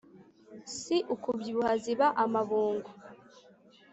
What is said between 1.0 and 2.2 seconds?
ukubyibuha ziba